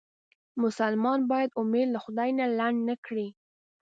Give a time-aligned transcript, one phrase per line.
[0.63, 3.27] مسلمان باید امید له خدای نه لنډ نه کړي.